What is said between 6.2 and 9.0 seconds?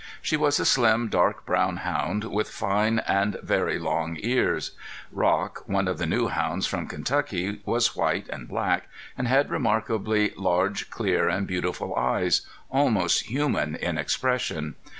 hounds from Kentucky, was white and black,